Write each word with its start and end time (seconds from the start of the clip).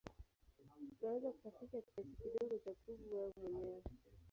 Unaweza 1.01 1.31
kusafisha 1.31 1.81
kiasi 1.81 2.09
kidogo 2.23 2.57
cha 2.65 2.71
kuvu 2.71 3.15
wewe 3.15 3.31
mwenyewe. 3.37 3.81